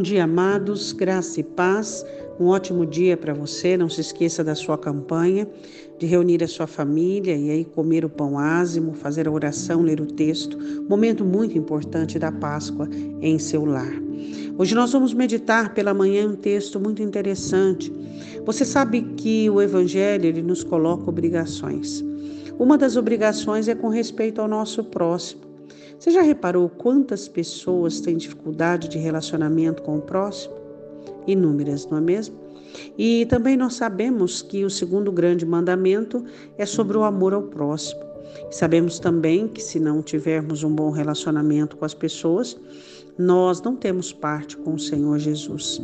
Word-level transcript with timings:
Bom 0.00 0.04
dia, 0.04 0.24
amados, 0.24 0.94
graça 0.94 1.40
e 1.40 1.42
paz. 1.42 2.06
Um 2.40 2.46
ótimo 2.46 2.86
dia 2.86 3.18
para 3.18 3.34
você. 3.34 3.76
Não 3.76 3.86
se 3.86 4.00
esqueça 4.00 4.42
da 4.42 4.54
sua 4.54 4.78
campanha, 4.78 5.46
de 5.98 6.06
reunir 6.06 6.42
a 6.42 6.48
sua 6.48 6.66
família 6.66 7.36
e 7.36 7.50
aí 7.50 7.66
comer 7.66 8.02
o 8.02 8.08
pão 8.08 8.38
ázimo, 8.38 8.94
fazer 8.94 9.28
a 9.28 9.30
oração, 9.30 9.82
ler 9.82 10.00
o 10.00 10.06
texto. 10.06 10.56
Momento 10.88 11.22
muito 11.22 11.58
importante 11.58 12.18
da 12.18 12.32
Páscoa 12.32 12.88
em 13.20 13.38
seu 13.38 13.66
lar. 13.66 13.92
Hoje 14.56 14.74
nós 14.74 14.90
vamos 14.90 15.12
meditar 15.12 15.74
pela 15.74 15.92
manhã 15.92 16.26
um 16.26 16.34
texto 16.34 16.80
muito 16.80 17.02
interessante. 17.02 17.92
Você 18.46 18.64
sabe 18.64 19.02
que 19.18 19.50
o 19.50 19.60
Evangelho 19.60 20.24
ele 20.24 20.40
nos 20.40 20.64
coloca 20.64 21.10
obrigações. 21.10 22.02
Uma 22.58 22.78
das 22.78 22.96
obrigações 22.96 23.68
é 23.68 23.74
com 23.74 23.88
respeito 23.88 24.40
ao 24.40 24.48
nosso 24.48 24.82
próximo. 24.82 25.49
Você 25.98 26.10
já 26.10 26.22
reparou 26.22 26.68
quantas 26.68 27.28
pessoas 27.28 28.00
têm 28.00 28.16
dificuldade 28.16 28.88
de 28.88 28.98
relacionamento 28.98 29.82
com 29.82 29.98
o 29.98 30.00
próximo? 30.00 30.54
Inúmeras, 31.26 31.86
não 31.86 31.98
é 31.98 32.00
mesmo? 32.00 32.36
E 32.96 33.26
também 33.26 33.56
nós 33.56 33.74
sabemos 33.74 34.42
que 34.42 34.64
o 34.64 34.70
segundo 34.70 35.10
grande 35.10 35.44
mandamento 35.44 36.24
é 36.56 36.64
sobre 36.64 36.96
o 36.96 37.04
amor 37.04 37.34
ao 37.34 37.42
próximo. 37.42 38.00
Sabemos 38.50 38.98
também 38.98 39.48
que 39.48 39.60
se 39.60 39.80
não 39.80 40.02
tivermos 40.02 40.62
um 40.62 40.72
bom 40.72 40.90
relacionamento 40.90 41.76
com 41.76 41.84
as 41.84 41.94
pessoas, 41.94 42.56
nós 43.18 43.60
não 43.60 43.76
temos 43.76 44.12
parte 44.12 44.56
com 44.56 44.74
o 44.74 44.78
Senhor 44.78 45.18
Jesus. 45.18 45.80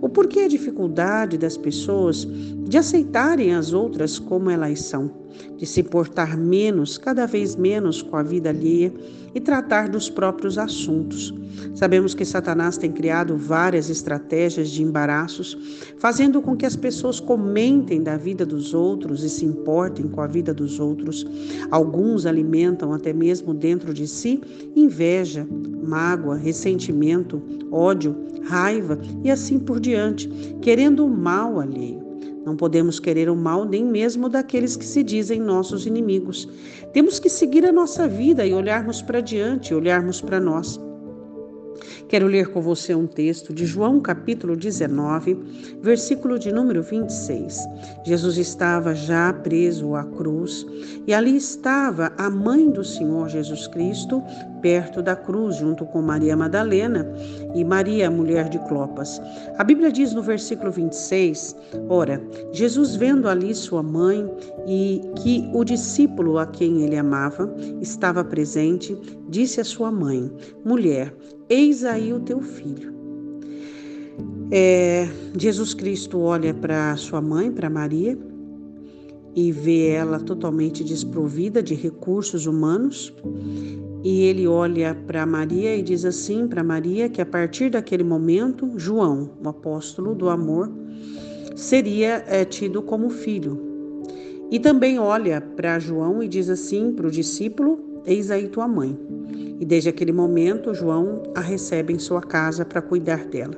O 0.00 0.08
porquê 0.08 0.40
a 0.40 0.48
dificuldade 0.48 1.36
das 1.36 1.56
pessoas 1.56 2.26
de 2.66 2.78
aceitarem 2.78 3.54
as 3.54 3.72
outras 3.72 4.18
como 4.18 4.48
elas 4.48 4.80
são, 4.82 5.10
de 5.56 5.66
se 5.66 5.82
portar 5.82 6.36
menos, 6.36 6.98
cada 6.98 7.26
vez 7.26 7.56
menos 7.56 8.02
com 8.02 8.16
a 8.16 8.22
vida 8.22 8.50
alheia 8.50 8.92
e 9.34 9.40
tratar 9.40 9.88
dos 9.88 10.08
próprios 10.08 10.58
assuntos. 10.58 11.34
Sabemos 11.74 12.14
que 12.14 12.24
Satanás 12.24 12.76
tem 12.76 12.90
criado 12.90 13.36
várias 13.36 13.90
estratégias 13.90 14.70
de 14.70 14.82
embaraços, 14.82 15.56
fazendo 15.98 16.40
com 16.40 16.56
que 16.56 16.66
as 16.66 16.76
pessoas 16.76 17.20
comentem 17.20 18.02
da 18.02 18.16
vida 18.16 18.44
dos 18.46 18.74
outros 18.74 19.22
e 19.22 19.28
se 19.28 19.44
importem 19.44 20.08
com 20.08 20.20
a 20.20 20.26
vida 20.26 20.54
dos 20.54 20.80
outros. 20.80 21.26
Alguns 21.70 22.26
alimentam 22.26 22.92
até 22.92 23.12
mesmo 23.12 23.52
dentro 23.54 23.92
de 23.92 24.06
si 24.06 24.40
inveja, 24.74 25.46
mágoa, 25.84 26.36
ressentimento, 26.36 27.42
ódio, 27.70 28.16
raiva 28.44 28.98
e 29.22 29.30
assim 29.30 29.58
por 29.58 29.80
diante, 29.80 30.28
querendo 30.60 31.04
o 31.04 31.08
mal 31.08 31.60
alheio. 31.60 32.07
Não 32.48 32.56
podemos 32.56 32.98
querer 32.98 33.28
o 33.28 33.36
mal 33.36 33.66
nem 33.66 33.84
mesmo 33.84 34.26
daqueles 34.26 34.74
que 34.74 34.84
se 34.86 35.02
dizem 35.02 35.38
nossos 35.38 35.84
inimigos. 35.84 36.48
Temos 36.94 37.20
que 37.20 37.28
seguir 37.28 37.66
a 37.66 37.70
nossa 37.70 38.08
vida 38.08 38.46
e 38.46 38.54
olharmos 38.54 39.02
para 39.02 39.20
diante, 39.20 39.74
olharmos 39.74 40.22
para 40.22 40.40
nós. 40.40 40.80
Quero 42.08 42.26
ler 42.26 42.48
com 42.48 42.62
você 42.62 42.94
um 42.94 43.06
texto 43.06 43.52
de 43.52 43.66
João 43.66 44.00
capítulo 44.00 44.56
19, 44.56 45.34
versículo 45.82 46.38
de 46.38 46.50
número 46.50 46.82
26. 46.82 47.58
Jesus 48.06 48.38
estava 48.38 48.94
já 48.94 49.30
preso 49.30 49.94
à 49.94 50.02
cruz 50.02 50.66
e 51.06 51.12
ali 51.12 51.36
estava 51.36 52.14
a 52.16 52.30
mãe 52.30 52.70
do 52.70 52.82
Senhor 52.82 53.28
Jesus 53.28 53.66
Cristo 53.66 54.22
perto 54.60 55.02
da 55.02 55.16
cruz, 55.16 55.56
junto 55.56 55.84
com 55.86 56.02
Maria 56.02 56.36
Madalena 56.36 57.06
e 57.54 57.64
Maria, 57.64 58.10
mulher 58.10 58.48
de 58.48 58.58
Clopas. 58.60 59.20
A 59.56 59.64
Bíblia 59.64 59.90
diz 59.90 60.12
no 60.12 60.22
versículo 60.22 60.70
26: 60.70 61.56
Ora, 61.88 62.22
Jesus 62.52 62.94
vendo 62.94 63.28
ali 63.28 63.54
sua 63.54 63.82
mãe 63.82 64.28
e 64.66 65.00
que 65.16 65.48
o 65.52 65.64
discípulo 65.64 66.38
a 66.38 66.46
quem 66.46 66.82
ele 66.82 66.96
amava 66.96 67.54
estava 67.80 68.24
presente, 68.24 68.96
disse 69.28 69.60
à 69.60 69.64
sua 69.64 69.90
mãe: 69.90 70.30
Mulher, 70.64 71.14
Eis 71.50 71.82
aí 71.82 72.12
o 72.12 72.20
teu 72.20 72.42
filho. 72.42 72.92
É, 74.50 75.08
Jesus 75.38 75.72
Cristo 75.72 76.20
olha 76.20 76.52
para 76.52 76.94
sua 76.96 77.22
mãe, 77.22 77.50
para 77.50 77.70
Maria, 77.70 78.18
e 79.38 79.52
vê 79.52 79.90
ela 79.90 80.18
totalmente 80.18 80.82
desprovida 80.82 81.62
de 81.62 81.72
recursos 81.72 82.44
humanos. 82.44 83.14
E 84.02 84.22
ele 84.22 84.48
olha 84.48 84.96
para 85.06 85.24
Maria 85.24 85.76
e 85.76 85.82
diz 85.82 86.04
assim 86.04 86.48
para 86.48 86.64
Maria 86.64 87.08
que 87.08 87.22
a 87.22 87.26
partir 87.26 87.70
daquele 87.70 88.02
momento, 88.02 88.72
João, 88.76 89.30
o 89.40 89.48
apóstolo 89.48 90.12
do 90.12 90.28
amor, 90.28 90.68
seria 91.54 92.24
é, 92.26 92.44
tido 92.44 92.82
como 92.82 93.08
filho. 93.10 93.62
E 94.50 94.58
também 94.58 94.98
olha 94.98 95.40
para 95.40 95.78
João 95.78 96.20
e 96.20 96.26
diz 96.26 96.50
assim 96.50 96.92
para 96.92 97.06
o 97.06 97.10
discípulo: 97.10 97.78
Eis 98.04 98.32
aí 98.32 98.48
tua 98.48 98.66
mãe. 98.66 98.98
E 99.60 99.64
desde 99.64 99.88
aquele 99.88 100.12
momento, 100.12 100.74
João 100.74 101.22
a 101.36 101.40
recebe 101.40 101.92
em 101.92 101.98
sua 102.00 102.22
casa 102.22 102.64
para 102.64 102.82
cuidar 102.82 103.24
dela. 103.26 103.54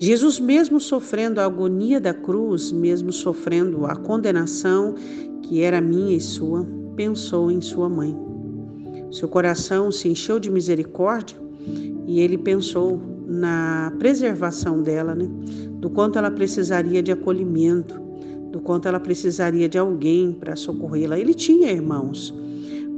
Jesus, 0.00 0.38
mesmo 0.38 0.78
sofrendo 0.78 1.40
a 1.40 1.44
agonia 1.44 2.00
da 2.00 2.14
cruz, 2.14 2.70
mesmo 2.70 3.12
sofrendo 3.12 3.84
a 3.84 3.96
condenação 3.96 4.94
que 5.42 5.62
era 5.62 5.80
minha 5.80 6.16
e 6.16 6.20
sua, 6.20 6.64
pensou 6.94 7.50
em 7.50 7.60
sua 7.60 7.88
mãe. 7.88 8.16
Seu 9.10 9.28
coração 9.28 9.90
se 9.90 10.08
encheu 10.08 10.38
de 10.38 10.50
misericórdia 10.50 11.36
e 12.06 12.20
ele 12.20 12.38
pensou 12.38 13.00
na 13.26 13.92
preservação 13.98 14.82
dela, 14.82 15.14
né? 15.14 15.28
do 15.80 15.90
quanto 15.90 16.18
ela 16.18 16.30
precisaria 16.30 17.02
de 17.02 17.10
acolhimento, 17.12 18.00
do 18.52 18.60
quanto 18.60 18.86
ela 18.86 19.00
precisaria 19.00 19.68
de 19.68 19.78
alguém 19.78 20.32
para 20.32 20.56
socorrê-la. 20.56 21.18
Ele 21.18 21.34
tinha 21.34 21.70
irmãos, 21.70 22.32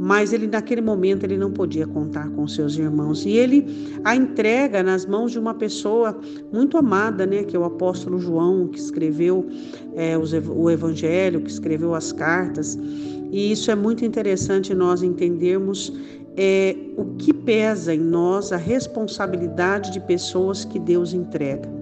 mas 0.03 0.33
ele 0.33 0.47
naquele 0.47 0.81
momento 0.81 1.25
ele 1.25 1.37
não 1.37 1.51
podia 1.51 1.87
contar 1.87 2.31
com 2.31 2.49
seus 2.49 2.79
irmãos 2.79 3.27
e 3.27 3.33
ele 3.33 4.01
a 4.03 4.17
entrega 4.17 4.83
nas 4.83 5.05
mãos 5.05 5.31
de 5.31 5.39
uma 5.39 5.53
pessoa 5.53 6.19
muito 6.51 6.79
amada, 6.79 7.27
né, 7.27 7.45
que 7.45 7.55
é 7.55 7.59
o 7.59 7.65
apóstolo 7.65 8.19
João 8.19 8.67
que 8.67 8.79
escreveu 8.79 9.47
é, 9.95 10.17
o 10.17 10.71
Evangelho, 10.71 11.43
que 11.43 11.51
escreveu 11.51 11.95
as 11.95 12.13
cartas 12.13 12.79
e 13.31 13.53
isso 13.53 13.71
é 13.71 13.75
muito 13.75 14.03
interessante 14.03 14.75
nós 14.75 15.03
entendermos 15.03 15.93
é, 16.35 16.75
o 16.97 17.05
que 17.17 17.35
pesa 17.35 17.95
em 17.95 18.01
nós 18.01 18.53
a 18.53 18.57
responsabilidade 18.57 19.93
de 19.93 20.01
pessoas 20.01 20.65
que 20.65 20.79
Deus 20.79 21.13
entrega. 21.13 21.80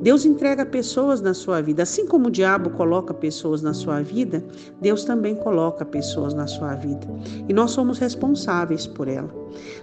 Deus 0.00 0.24
entrega 0.24 0.66
pessoas 0.66 1.20
na 1.20 1.32
sua 1.32 1.62
vida. 1.62 1.82
Assim 1.82 2.06
como 2.06 2.28
o 2.28 2.30
diabo 2.30 2.70
coloca 2.70 3.14
pessoas 3.14 3.62
na 3.62 3.72
sua 3.72 4.02
vida, 4.02 4.44
Deus 4.80 5.04
também 5.04 5.34
coloca 5.34 5.84
pessoas 5.84 6.34
na 6.34 6.46
sua 6.46 6.74
vida. 6.74 7.06
E 7.48 7.52
nós 7.52 7.70
somos 7.70 7.98
responsáveis 7.98 8.86
por 8.86 9.08
ela. 9.08 9.28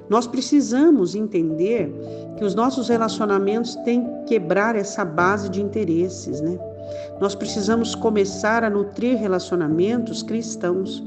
Nós 0.10 0.28
precisamos 0.28 1.16
entender 1.16 1.92
que 2.38 2.44
os 2.44 2.54
nossos 2.54 2.90
relacionamentos 2.90 3.76
têm 3.78 4.04
que 4.04 4.36
quebrar 4.36 4.76
essa 4.76 5.04
base 5.04 5.50
de 5.50 5.62
interesses, 5.62 6.42
né? 6.42 6.60
Nós 7.20 7.36
precisamos 7.36 7.96
começar 7.96 8.64
a 8.64 8.70
nutrir 8.70 9.18
relacionamentos 9.18 10.22
cristãos. 10.22 11.04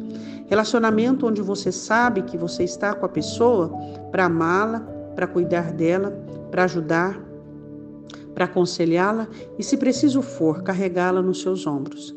Relacionamento 0.47 1.27
onde 1.27 1.43
você 1.43 1.73
sabe 1.73 2.23
que 2.23 2.37
você 2.37 2.65
está 2.65 2.95
com 2.95 3.07
a 3.07 3.09
pessoa 3.09 3.71
para 4.11 4.27
amá-la, 4.27 4.81
para 5.15 5.27
cuidar 5.27 5.73
dela, 5.73 6.13
para 6.51 6.65
ajudar, 6.65 7.19
para 8.35 8.47
aconselhá-la 8.47 9.29
e, 9.59 9.63
se 9.63 9.77
preciso 9.77 10.21
for, 10.21 10.63
carregá-la 10.63 11.23
nos 11.23 11.41
seus 11.41 11.67
ombros. 11.67 12.15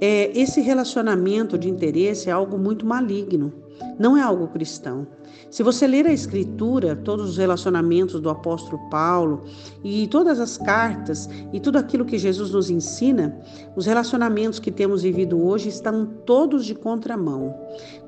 É, 0.00 0.30
esse 0.38 0.60
relacionamento 0.60 1.58
de 1.58 1.68
interesse 1.68 2.28
é 2.28 2.32
algo 2.32 2.58
muito 2.58 2.86
maligno, 2.86 3.52
não 3.98 4.16
é 4.16 4.22
algo 4.22 4.48
cristão. 4.48 5.06
Se 5.50 5.62
você 5.62 5.86
ler 5.86 6.06
a 6.06 6.12
Escritura, 6.12 6.94
todos 6.94 7.30
os 7.30 7.36
relacionamentos 7.36 8.20
do 8.20 8.30
apóstolo 8.30 8.78
Paulo 8.88 9.44
e 9.82 10.06
todas 10.06 10.38
as 10.38 10.56
cartas 10.56 11.28
e 11.52 11.58
tudo 11.58 11.76
aquilo 11.76 12.04
que 12.04 12.18
Jesus 12.18 12.50
nos 12.50 12.70
ensina, 12.70 13.36
os 13.74 13.86
relacionamentos 13.86 14.58
que 14.58 14.70
temos 14.70 15.02
vivido 15.02 15.42
hoje 15.44 15.68
estão 15.68 16.06
todos 16.24 16.64
de 16.64 16.74
contramão. 16.74 17.54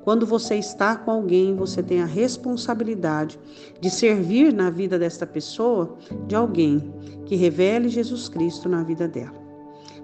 Quando 0.05 0.27
você 0.27 0.57
está 0.57 0.97
com 0.97 1.11
alguém, 1.11 1.55
você 1.57 1.83
tem 1.83 2.01
a 2.01 2.07
responsabilidade 2.07 3.39
de 3.81 3.91
servir 3.91 4.53
na 4.53 4.71
vida 4.71 4.99
desta 4.99 5.27
pessoa 5.27 5.97
de 6.27 6.35
alguém 6.35 6.93
que 7.27 7.37
revele 7.37 7.89
Jesus 7.89 8.29
Cristo 8.29 8.69
na 8.69 8.83
vida 8.83 9.09
dela. 9.09 9.43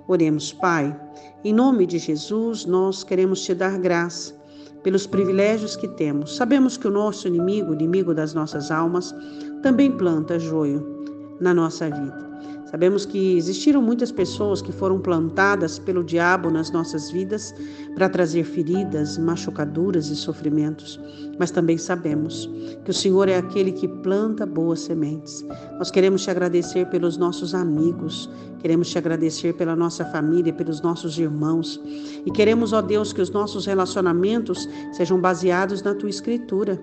Oremos, 0.06 0.52
Pai, 0.52 0.98
em 1.44 1.52
nome 1.52 1.86
de 1.86 1.98
Jesus, 1.98 2.64
nós 2.64 3.04
queremos 3.04 3.42
te 3.42 3.54
dar 3.54 3.78
graça 3.78 4.37
pelos 4.82 5.06
privilégios 5.06 5.76
que 5.76 5.88
temos. 5.88 6.36
Sabemos 6.36 6.76
que 6.76 6.86
o 6.86 6.90
nosso 6.90 7.28
inimigo, 7.28 7.70
o 7.70 7.74
inimigo 7.74 8.14
das 8.14 8.34
nossas 8.34 8.70
almas, 8.70 9.14
também 9.62 9.90
planta 9.90 10.38
joio 10.38 11.04
na 11.40 11.52
nossa 11.52 11.90
vida. 11.90 12.28
Sabemos 12.70 13.06
que 13.06 13.38
existiram 13.38 13.80
muitas 13.80 14.12
pessoas 14.12 14.60
que 14.60 14.72
foram 14.72 15.00
plantadas 15.00 15.78
pelo 15.78 16.04
diabo 16.04 16.50
nas 16.50 16.70
nossas 16.70 17.10
vidas 17.10 17.54
para 17.94 18.10
trazer 18.10 18.44
feridas, 18.44 19.16
machucaduras 19.16 20.08
e 20.08 20.16
sofrimentos. 20.16 21.00
mas 21.38 21.52
também 21.52 21.78
sabemos 21.78 22.50
que 22.84 22.90
o 22.90 22.94
Senhor 22.94 23.28
é 23.28 23.36
aquele 23.36 23.70
que 23.70 23.86
planta 23.86 24.44
boas 24.44 24.80
sementes. 24.80 25.46
Nós 25.78 25.90
queremos 25.90 26.22
te 26.22 26.30
agradecer 26.30 26.86
pelos 26.86 27.16
nossos 27.16 27.54
amigos, 27.54 28.28
queremos 28.58 28.90
te 28.90 28.98
agradecer 28.98 29.54
pela 29.54 29.76
nossa 29.76 30.04
família, 30.06 30.52
pelos 30.52 30.80
nossos 30.80 31.16
irmãos 31.16 31.80
e 32.26 32.30
queremos, 32.30 32.72
ó 32.72 32.82
Deus, 32.82 33.12
que 33.12 33.22
os 33.22 33.30
nossos 33.30 33.66
relacionamentos 33.66 34.68
sejam 34.92 35.20
baseados 35.20 35.80
na 35.82 35.94
tua 35.94 36.10
escritura, 36.10 36.78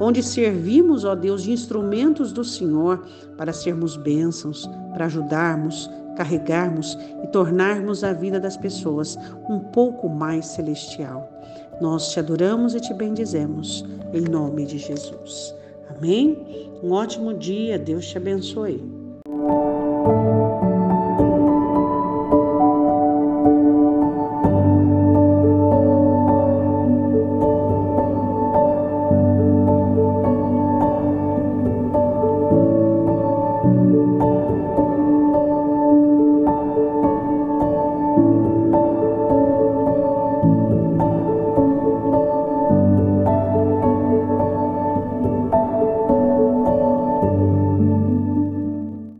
onde 0.00 0.22
servimos, 0.22 1.04
ó 1.04 1.14
Deus, 1.14 1.44
de 1.44 1.52
instrumentos 1.52 2.32
do 2.32 2.44
Senhor 2.44 3.06
para 3.36 3.52
sermos 3.52 3.96
bênçãos, 3.96 4.68
para 4.92 5.08
ajudarmos, 5.30 5.88
carregarmos 6.16 6.98
e 7.22 7.26
tornarmos 7.28 8.02
a 8.02 8.12
vida 8.12 8.40
das 8.40 8.56
pessoas 8.56 9.16
um 9.48 9.60
pouco 9.60 10.08
mais 10.08 10.46
celestial. 10.46 11.30
Nós 11.80 12.10
te 12.10 12.18
adoramos 12.18 12.74
e 12.74 12.80
te 12.80 12.92
bendizemos, 12.92 13.84
em 14.12 14.20
nome 14.20 14.66
de 14.66 14.78
Jesus. 14.78 15.54
Amém? 15.88 16.68
Um 16.82 16.92
ótimo 16.92 17.32
dia, 17.32 17.78
Deus 17.78 18.06
te 18.06 18.18
abençoe. 18.18 18.99